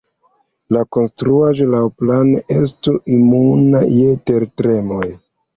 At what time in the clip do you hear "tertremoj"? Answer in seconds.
4.31-5.07